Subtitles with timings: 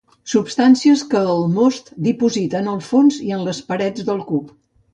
[0.31, 4.53] Substàncies que el most diposita en el fons i en les parets del cup.